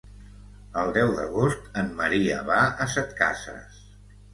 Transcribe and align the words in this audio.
El 0.83 0.93
deu 0.95 1.11
d'agost 1.19 1.69
en 1.85 1.95
Maria 2.03 2.41
va 2.51 2.61
a 2.89 2.93
Setcases. 2.99 3.83